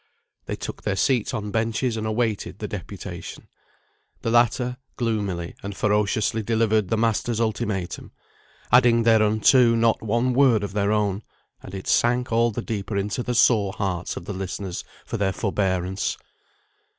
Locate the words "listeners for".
14.33-15.17